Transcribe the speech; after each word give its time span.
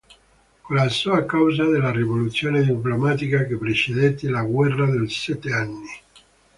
Collassò 0.61 1.13
a 1.13 1.25
causa 1.25 1.63
della 1.65 1.91
rivoluzione 1.91 2.63
diplomatica 2.65 3.45
che 3.45 3.55
precedette 3.55 4.29
la 4.31 4.41
guerra 4.41 4.87
dei 4.89 5.07
sette 5.07 5.53
anni. 5.53 5.89